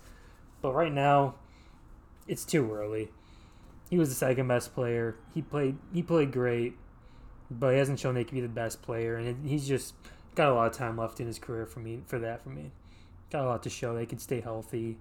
[0.61, 1.35] But right now,
[2.27, 3.09] it's too early.
[3.89, 5.15] He was the second best player.
[5.33, 6.75] He played he played great,
[7.49, 9.93] but he hasn't shown he can be the best player, and he's just
[10.35, 12.71] got a lot of time left in his career for me for that for me.
[13.31, 13.93] Got a lot to show.
[13.93, 14.97] They could stay healthy,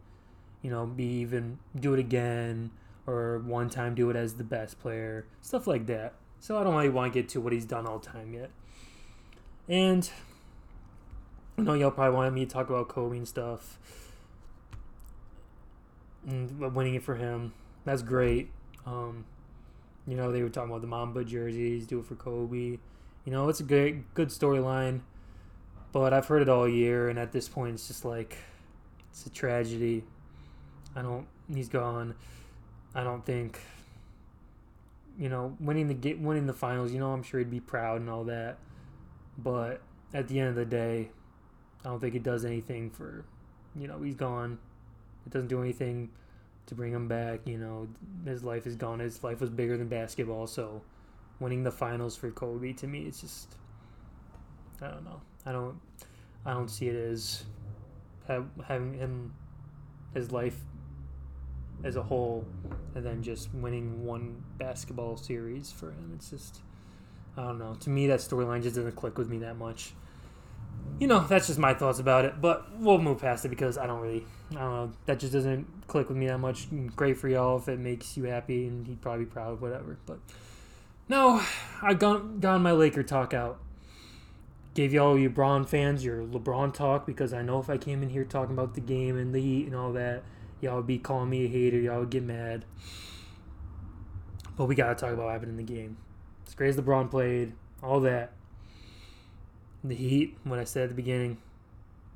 [0.62, 2.70] you know, be even do it again,
[3.06, 6.14] or one time do it as the best player, stuff like that.
[6.40, 8.50] So I don't really want to get to what he's done all time yet.
[9.68, 10.10] And
[11.60, 13.78] I know y'all probably wanted me to talk about Kobe and stuff,
[16.26, 17.52] and winning it for him.
[17.84, 18.48] That's great.
[18.86, 19.26] Um,
[20.06, 22.78] you know, they were talking about the Mamba jerseys, do it for Kobe.
[23.26, 25.02] You know, it's a great, good storyline.
[25.92, 28.38] But I've heard it all year, and at this point, it's just like
[29.10, 30.02] it's a tragedy.
[30.96, 31.26] I don't.
[31.52, 32.14] He's gone.
[32.94, 33.60] I don't think.
[35.18, 36.90] You know, winning the get winning the finals.
[36.90, 38.56] You know, I'm sure he'd be proud and all that.
[39.36, 39.82] But
[40.14, 41.10] at the end of the day,
[41.84, 43.24] I don't think it does anything for.
[43.76, 44.58] You know, he's gone.
[45.26, 46.10] It doesn't do anything
[46.66, 47.40] to bring him back.
[47.46, 47.88] You know,
[48.24, 48.98] his life is gone.
[48.98, 50.46] His life was bigger than basketball.
[50.46, 50.82] So,
[51.38, 53.56] winning the finals for Kobe to me, it's just
[54.82, 55.20] I don't know.
[55.46, 55.80] I don't
[56.44, 57.44] I don't see it as
[58.26, 59.34] having him
[60.14, 60.56] his life
[61.82, 62.44] as a whole
[62.94, 66.12] and then just winning one basketball series for him.
[66.14, 66.60] It's just
[67.36, 67.74] I don't know.
[67.80, 69.94] To me, that storyline just doesn't click with me that much
[71.00, 72.40] you know, that's just my thoughts about it.
[72.40, 75.66] But we'll move past it because I don't really, I don't know, that just doesn't
[75.88, 76.68] click with me that much.
[76.94, 79.98] Great for y'all if it makes you happy, and he'd probably be proud, whatever.
[80.04, 80.18] But
[81.08, 81.42] no,
[81.82, 83.58] I've gone, gone my Laker talk out.
[84.74, 88.10] Gave y'all you LeBron fans your LeBron talk because I know if I came in
[88.10, 90.22] here talking about the game and the Heat and all that,
[90.60, 91.78] y'all would be calling me a hater.
[91.78, 92.64] Y'all would get mad.
[94.56, 95.96] But we gotta talk about what happened in the game.
[96.46, 98.32] As great as LeBron played, all that
[99.82, 101.38] the Heat, what I said at the beginning,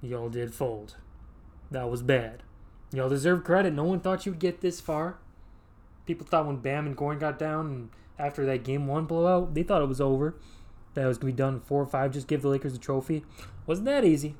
[0.02, 0.96] y'all did fold.
[1.70, 2.42] That was bad.
[2.92, 3.72] Y'all deserve credit.
[3.72, 5.18] No one thought you would get this far.
[6.06, 9.62] People thought when Bam and Goran got down and after that game one blowout, they
[9.62, 10.34] thought it was over.
[10.94, 12.78] That it was to be done in four or five, just give the Lakers a
[12.78, 13.24] trophy.
[13.66, 14.36] Wasn't that easy.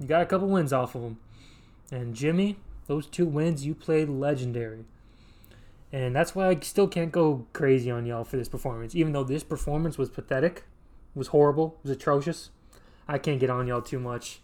[0.00, 1.18] You got a couple wins off of them.
[1.92, 4.84] And Jimmy, those two wins, you played legendary.
[5.92, 8.96] And that's why I still can't go crazy on y'all for this performance.
[8.96, 10.64] Even though this performance was pathetic,
[11.16, 12.50] was horrible, It was atrocious.
[13.08, 14.40] I can't get on y'all too much.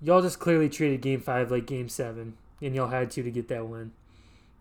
[0.00, 3.48] Y'all just clearly treated Game Five like Game Seven, and y'all had to to get
[3.48, 3.92] that win.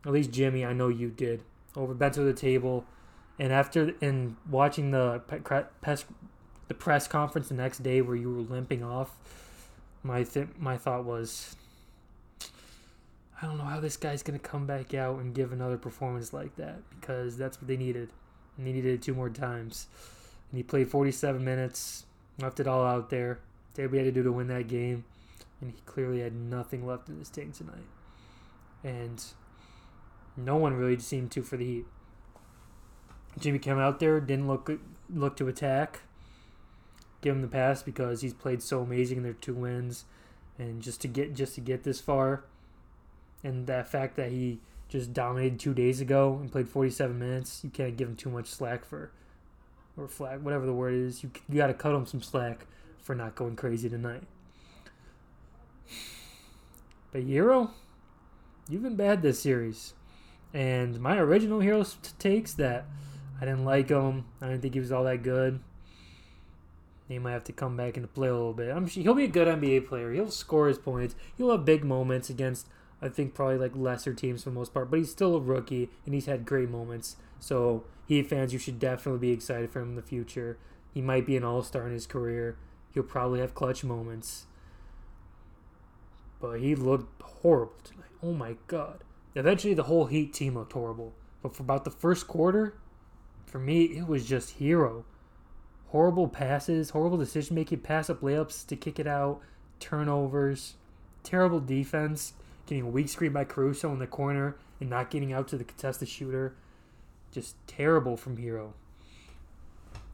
[0.06, 1.42] At least Jimmy, I know you did.
[1.76, 2.86] Over bent to the table,
[3.38, 5.20] and after and watching the
[5.82, 6.06] press
[6.68, 9.16] the press conference the next day where you were limping off,
[10.04, 11.56] my th- my thought was,
[13.42, 16.56] I don't know how this guy's gonna come back out and give another performance like
[16.58, 18.10] that because that's what they needed.
[18.58, 19.88] And they needed it two more times
[20.52, 22.06] and he played 47 minutes,
[22.40, 23.40] left it all out there.
[23.74, 25.06] Did we had to do to win that game,
[25.62, 27.88] and he clearly had nothing left in his tank tonight.
[28.84, 29.24] And
[30.36, 31.86] no one really seemed to for the Heat.
[33.38, 34.72] Jimmy came out there, didn't look
[35.10, 36.02] look to attack.
[37.22, 40.06] Give him the pass because he's played so amazing in their two wins,
[40.58, 42.46] and just to get just to get this far,
[43.44, 47.70] and that fact that he just dominated two days ago and played 47 minutes, you
[47.70, 49.12] can't give him too much slack for
[50.00, 51.24] or flag, whatever the word is.
[51.24, 52.66] You, you got to cut him some slack
[53.02, 54.24] for not going crazy tonight.
[57.12, 57.72] But Hero,
[58.70, 59.94] you've been bad this series.
[60.54, 61.86] And my original hero
[62.18, 62.86] takes that
[63.42, 64.26] I didn't like him.
[64.42, 65.60] I didn't think he was all that good.
[67.08, 68.70] He might have to come back into play a little bit.
[68.70, 70.12] I'm sure he'll be a good NBA player.
[70.12, 71.16] He'll score his points.
[71.38, 72.68] He'll have big moments against
[73.02, 75.90] I think probably like lesser teams for the most part, but he's still a rookie
[76.06, 77.16] and he's had great moments.
[77.40, 80.58] So Heat fans, you should definitely be excited for him in the future.
[80.92, 82.58] He might be an all star in his career.
[82.92, 84.48] He'll probably have clutch moments.
[86.42, 88.10] But he looked horrible tonight.
[88.24, 89.04] Oh my god.
[89.36, 91.14] Eventually the whole Heat team looked horrible.
[91.44, 92.74] But for about the first quarter,
[93.46, 95.04] for me, it was just Herro.
[95.90, 99.40] Horrible passes, horrible decision making, pass up layups to kick it out,
[99.80, 100.78] turnovers,
[101.22, 102.34] terrible defense,
[102.66, 105.64] getting a weak screen by Caruso in the corner and not getting out to the
[105.64, 106.56] contested shooter.
[107.32, 108.74] Just terrible from Herro.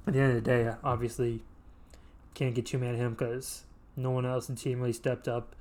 [0.08, 1.44] At the end of the day, obviously,
[2.34, 3.64] can't get too mad at him because
[3.96, 5.56] no one else in the team really stepped up.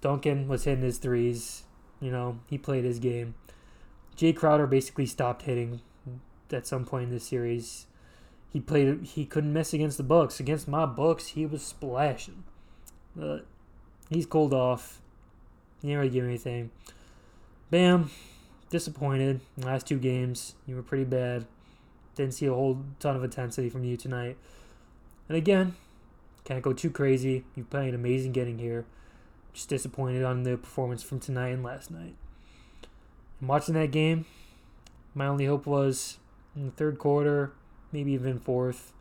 [0.00, 1.64] Duncan was hitting his threes.
[2.00, 3.34] You know, he played his game.
[4.16, 5.80] Jae Crowder basically stopped hitting
[6.52, 7.86] at some point in this series.
[8.52, 9.02] He played.
[9.02, 10.40] He couldn't miss against the Bucks.
[10.40, 12.44] Against my Bucks, he was splashing.
[13.16, 13.46] But
[14.08, 15.00] he's cooled off.
[15.82, 16.70] He didn't really give anything.
[17.70, 18.10] Bam,
[18.70, 19.40] disappointed.
[19.56, 21.46] Last two games, you were pretty bad.
[22.14, 24.36] Didn't see a whole ton of intensity from you tonight.
[25.28, 25.74] And again,
[26.44, 27.44] can't go too crazy.
[27.54, 28.84] You played amazing getting here.
[29.52, 32.14] Just disappointed on the performance from tonight and last night.
[33.40, 34.26] And watching that game,
[35.14, 36.18] my only hope was
[36.54, 37.52] in the third quarter,
[37.92, 38.92] maybe even fourth.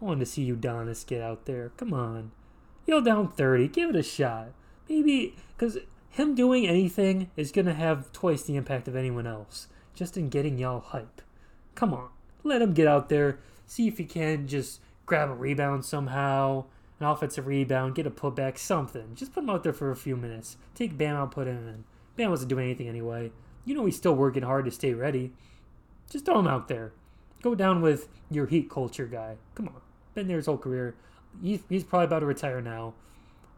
[0.00, 1.70] I wanted to see Udonis get out there.
[1.76, 2.32] Come on.
[2.86, 3.68] You're down 30.
[3.68, 4.48] Give it a shot.
[4.88, 5.78] Maybe, because
[6.12, 10.28] him doing anything is going to have twice the impact of anyone else, just in
[10.28, 11.22] getting y'all hype.
[11.74, 12.10] Come on.
[12.44, 13.38] Let him get out there.
[13.66, 16.66] See if he can just grab a rebound somehow,
[17.00, 19.14] an offensive rebound, get a putback, something.
[19.14, 20.58] Just put him out there for a few minutes.
[20.74, 21.84] Take Bam out, put him in.
[22.16, 23.32] Bam wasn't doing anything anyway.
[23.64, 25.32] You know he's still working hard to stay ready.
[26.10, 26.92] Just throw him out there.
[27.42, 29.36] Go down with your Heat culture guy.
[29.54, 29.80] Come on.
[30.14, 30.94] Been there his whole career.
[31.42, 32.92] He's, he's probably about to retire now.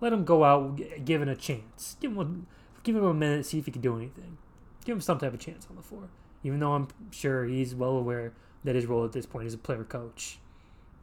[0.01, 1.97] Let him go out, give him a chance.
[2.01, 4.39] Give him a, give him a minute, see if he can do anything.
[4.85, 6.09] Give him some type of chance on the floor.
[6.43, 8.33] Even though I'm sure he's well aware
[8.65, 10.39] that his role at this point is a player coach.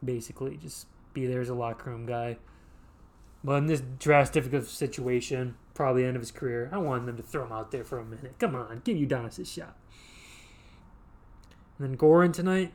[0.04, 2.36] Basically, just be there as a locker room guy.
[3.44, 7.22] But in this drastic difficult situation, probably end of his career, I wanted them to
[7.22, 8.34] throw him out there for a minute.
[8.38, 9.76] Come on, give Udonis a shot.
[11.78, 12.72] And then Goran tonight.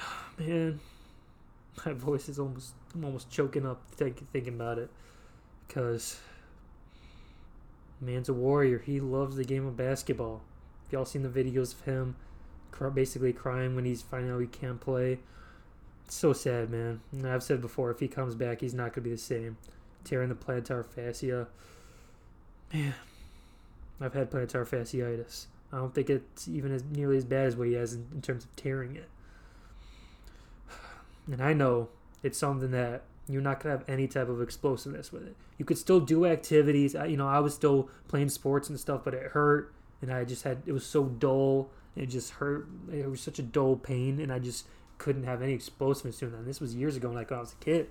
[0.00, 0.80] oh, Man,
[1.86, 4.90] my voice is almost I'm almost choking up thinking about it
[5.66, 6.18] because
[8.00, 8.78] man's a warrior.
[8.78, 10.42] He loves the game of basketball.
[10.86, 12.16] If y'all seen the videos of him
[12.94, 15.18] basically crying when he's finding out he can't play,
[16.04, 17.00] it's so sad, man.
[17.10, 19.56] And I've said before, if he comes back, he's not gonna be the same.
[20.04, 21.48] Tearing the plantar fascia,
[22.72, 22.94] man.
[24.00, 25.46] I've had plantar fasciitis.
[25.72, 28.22] I don't think it's even as nearly as bad as what he has in, in
[28.22, 29.08] terms of tearing it.
[31.30, 31.88] And I know
[32.22, 35.36] it's something that you're not gonna have any type of explosiveness with it.
[35.58, 36.94] You could still do activities.
[36.94, 40.44] You know, I was still playing sports and stuff, but it hurt, and I just
[40.44, 41.70] had it was so dull.
[41.96, 42.68] It just hurt.
[42.92, 44.66] It was such a dull pain, and I just
[44.98, 46.34] couldn't have any explosiveness to it.
[46.34, 47.88] And this was years ago, like when I was a kid.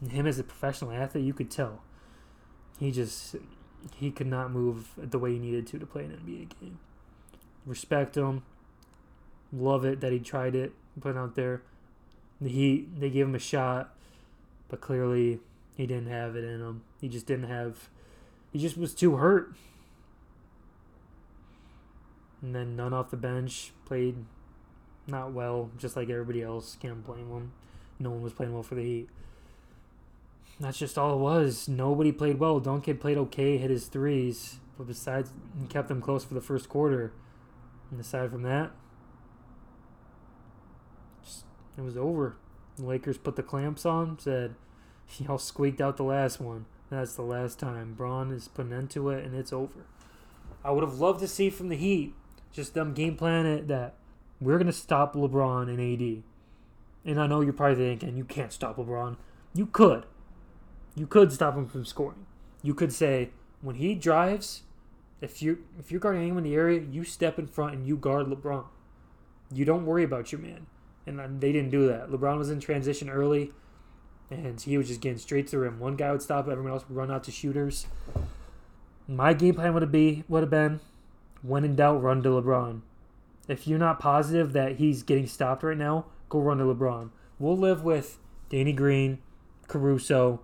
[0.00, 1.82] And him as a professional athlete, you could tell
[2.78, 3.36] he just
[3.96, 6.78] he could not move the way he needed to to play an NBA game.
[7.66, 8.42] Respect him.
[9.52, 11.62] Love it that he tried it, put it out there.
[12.42, 13.94] He they gave him a shot,
[14.68, 15.40] but clearly
[15.76, 16.82] he didn't have it in him.
[17.00, 17.88] He just didn't have.
[18.52, 19.54] He just was too hurt.
[22.40, 24.24] And then Nunn off the bench played
[25.06, 26.76] not well, just like everybody else.
[26.80, 27.52] Can't blame them.
[27.98, 29.08] No one was playing well for the Heat.
[30.60, 31.68] That's just all it was.
[31.68, 32.60] Nobody played well.
[32.60, 36.68] Duncan played okay, hit his threes, but besides, he kept them close for the first
[36.68, 37.12] quarter.
[37.90, 38.72] And aside from that,
[41.78, 42.36] it was over.
[42.76, 44.54] The Lakers put the clamps on, said,
[45.18, 46.66] Y'all squeaked out the last one.
[46.90, 47.94] That's the last time.
[47.94, 49.86] Bron is putting an end to it, and it's over.
[50.64, 52.14] I would have loved to see from the Heat
[52.52, 53.94] just them game plan it that
[54.40, 56.22] we're going to stop LeBron and AD.
[57.04, 59.16] And I know you're probably thinking, you can't stop LeBron.
[59.54, 60.04] You could.
[60.94, 62.26] You could stop him from scoring.
[62.62, 64.62] You could say, when he drives,
[65.20, 67.96] if you if you're guarding anyone in the area, you step in front and you
[67.96, 68.64] guard LeBron.
[69.52, 70.66] You don't worry about your man
[71.08, 72.10] and they didn't do that.
[72.10, 73.52] LeBron was in transition early,
[74.30, 75.80] and he was just getting straight to the rim.
[75.80, 77.86] One guy would stop, everyone else would run out to shooters.
[79.06, 80.80] My game plan would have be would have been,
[81.42, 82.82] when in doubt, run to LeBron.
[83.48, 87.10] If you're not positive that he's getting stopped right now, go run to LeBron.
[87.38, 88.18] We'll live with
[88.50, 89.18] Danny Green,
[89.66, 90.40] Caruso,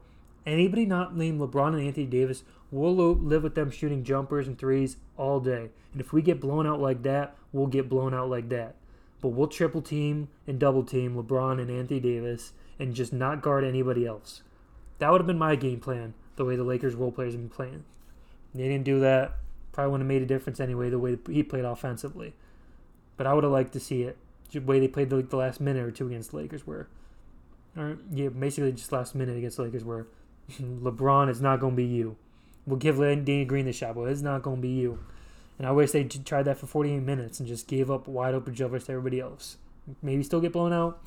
[0.47, 2.45] anybody not named LeBron and Anthony Davis.
[2.71, 5.71] We'll live with them shooting jumpers and threes all day.
[5.93, 8.75] And if we get blown out like that, we'll get blown out like that.
[9.21, 13.65] But we'll triple team and double team LeBron and Anthony Davis and just not guard
[13.65, 14.43] anybody else.
[14.99, 17.51] That would have been my game plan, the way the Lakers role players have been
[17.51, 17.85] playing.
[18.55, 19.33] They didn't do that.
[19.73, 22.35] Probably wouldn't have made a difference anyway, the way he played offensively.
[23.17, 24.17] But I would have liked to see it.
[24.53, 26.89] The way they played the, the last minute or two against the Lakers were.
[27.77, 30.07] Or, yeah, basically just last minute against the Lakers where
[30.53, 32.17] LeBron is not going to be you.
[32.67, 35.01] We'll give Danny Green the shot, but it's not going to be you.
[35.59, 38.55] And I wish they tried that for 48 minutes and just gave up wide open
[38.55, 39.57] jumpers to everybody else.
[40.03, 41.01] Maybe still get blown out,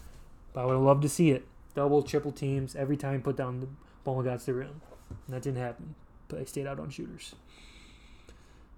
[0.53, 1.45] but I would have loved to see it.
[1.75, 3.67] Double, triple teams every time put down the
[4.03, 4.81] ball got to the rim.
[5.09, 5.95] And that didn't happen.
[6.27, 7.35] But they stayed out on shooters.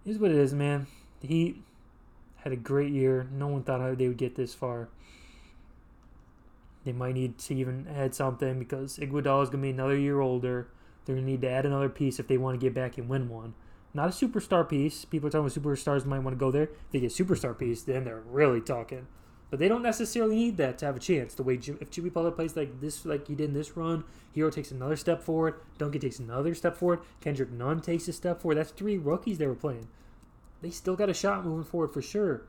[0.03, 0.87] Here's what it is, man.
[1.21, 1.61] The Heat
[2.37, 3.27] had a great year.
[3.31, 4.89] No one thought they would get this far.
[6.85, 10.21] They might need to even add something because Iguodala is going to be another year
[10.21, 10.67] older.
[11.05, 13.09] They're going to need to add another piece if they want to get back and
[13.09, 13.53] win one.
[13.93, 15.05] Not a superstar piece.
[15.05, 16.63] People are talking about superstars might want to go there.
[16.63, 19.07] If they get superstar piece, then they're really talking.
[19.49, 21.33] But they don't necessarily need that to have a chance.
[21.33, 24.03] The way Jim, if Jimmy Butler plays like this, like he did in this run,
[24.35, 25.55] Herro takes another step forward.
[25.79, 26.99] Duncan takes another step forward.
[27.19, 28.55] Kendrick Nunn takes a step forward.
[28.55, 29.87] That's three rookies they were playing.
[30.61, 32.43] They still got a shot moving forward for sure.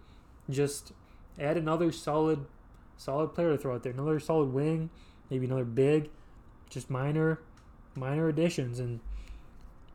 [0.51, 0.93] Just
[1.39, 2.45] add another solid,
[2.99, 3.93] solid player to throw out there.
[3.93, 4.91] Another solid wing,
[5.31, 6.11] maybe another big.
[6.69, 7.41] Just minor,
[7.95, 9.01] minor additions, and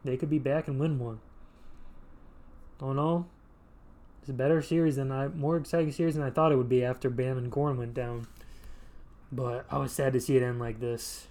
[0.04, 1.20] they could be back and win one.
[2.80, 3.26] Don't know.
[4.22, 6.84] It's a better series than I, more exciting series than I thought it would be
[6.84, 8.28] after Bam and Goran went down.
[9.32, 11.28] But I was sad to see it end like this.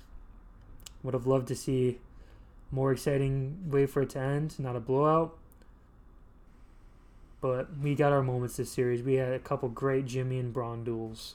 [1.03, 1.99] Would have loved to see
[2.70, 5.36] more exciting way for it to end, not a blowout.
[7.40, 9.03] But we got our moments this series.
[9.03, 11.34] We had a couple great Jimmy and Bron duels,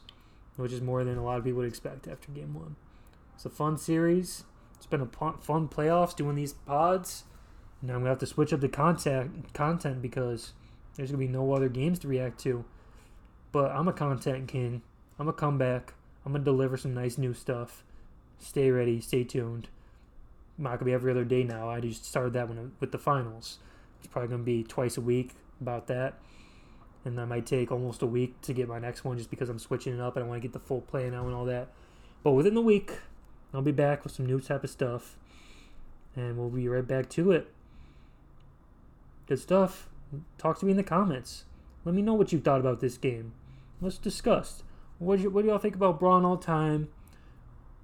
[0.55, 2.77] which is more than a lot of people would expect after game one.
[3.35, 4.43] It's a fun series.
[4.75, 7.25] It's been a fun playoffs doing these pods.
[7.81, 10.53] Now I'm gonna have to switch up the content content because
[10.95, 12.65] there's gonna be no other games to react to.
[13.51, 14.81] But I'm a content king.
[15.17, 15.93] I'm gonna come back.
[16.25, 17.83] I'm gonna deliver some nice new stuff.
[18.37, 18.99] Stay ready.
[18.99, 19.69] Stay tuned.
[20.57, 21.69] Not gonna be every other day now.
[21.69, 23.59] I just started that one with the finals.
[23.99, 26.19] It's probably gonna be twice a week about that.
[27.05, 29.59] And that might take almost a week to get my next one just because I'm
[29.59, 31.69] switching it up and I want to get the full play now and all that.
[32.23, 32.91] But within the week,
[33.53, 35.15] I'll be back with some new type of stuff.
[36.15, 37.49] And we'll be right back to it.
[39.29, 39.87] Good stuff.
[40.39, 41.43] Talk to me in the comments.
[41.85, 43.33] Let me know what you thought about this game.
[43.79, 44.63] Let's discuss.
[44.97, 46.89] What do, you, what do y'all think about Bron all time?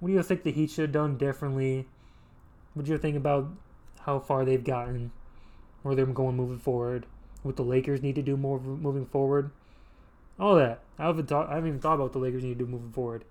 [0.00, 1.86] What do you think the Heat should have done differently?
[2.74, 3.48] What do you think about
[4.00, 5.12] how far they've gotten?
[5.82, 7.06] Where they're going moving forward?
[7.44, 9.52] What the Lakers need to do more moving forward?
[10.40, 10.80] All that.
[10.98, 12.90] I haven't, thought, I haven't even thought about what the Lakers need to do moving
[12.90, 13.24] forward.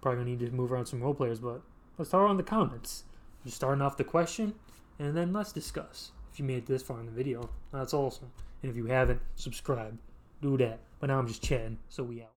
[0.00, 1.60] Probably gonna need to move around some role players, but
[1.98, 3.04] let's start on the comments.
[3.44, 4.54] Just starting off the question,
[4.98, 6.12] and then let's discuss.
[6.32, 8.30] If you made it this far in the video, that's awesome.
[8.62, 9.96] And if you haven't, subscribe.
[10.42, 10.80] Do that.
[10.98, 12.30] But now I'm just chatting, so we out.